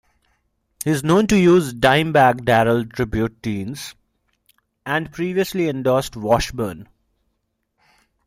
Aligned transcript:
He 0.83 0.89
is 0.89 1.03
known 1.03 1.27
to 1.27 1.37
use 1.37 1.75
Dimebag 1.75 2.43
Darrell 2.43 2.83
tribute 2.87 3.39
Deans 3.43 3.93
and 4.83 5.11
previously 5.11 5.67
endorsed 5.69 6.17
Washburn. 6.17 6.89